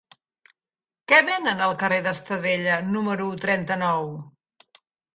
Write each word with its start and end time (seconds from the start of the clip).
Què 1.13 1.19
venen 1.27 1.61
al 1.67 1.75
carrer 1.85 2.01
d'Estadella 2.09 2.81
número 2.97 3.31
trenta-nou? 3.47 4.15